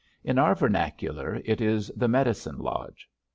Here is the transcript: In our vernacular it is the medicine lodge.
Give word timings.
In 0.23 0.39
our 0.39 0.55
vernacular 0.55 1.39
it 1.45 1.61
is 1.61 1.91
the 1.95 2.07
medicine 2.07 2.57
lodge. 2.57 3.07